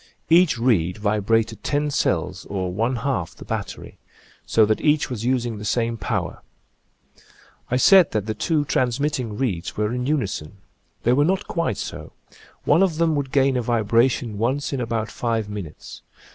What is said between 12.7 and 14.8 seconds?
of them would gain a vibration once